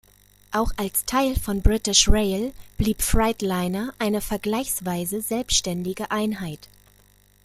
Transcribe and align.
Auch 0.51 0.71
als 0.77 1.05
Teil 1.05 1.35
von 1.35 1.61
British 1.61 2.07
Rail 2.07 2.53
blieb 2.75 3.03
Freightliner 3.03 3.93
eine 3.99 4.19
vergleichsweise 4.19 5.21
selbständige 5.21 6.09
Einheit. 6.09 6.67